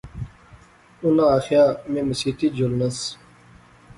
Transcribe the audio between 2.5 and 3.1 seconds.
جلنس